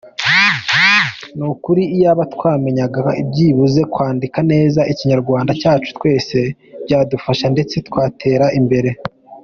Nukuri 1.37 1.83
iyaba 1.95 2.23
twamenyaga 2.33 2.99
byibuze 3.29 3.81
kwandika 3.93 4.39
neza 4.51 4.81
Ikinyarwanda 4.91 5.51
cyacu 5.61 5.89
twese 5.97 6.37
byadufasha 6.85 7.45
ndetse 7.53 7.75
twatera 7.87 8.45
imbere. 8.61 8.89